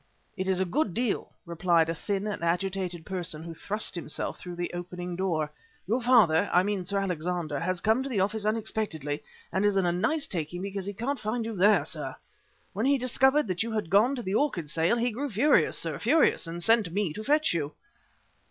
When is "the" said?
4.55-4.73, 8.09-8.19, 14.23-14.33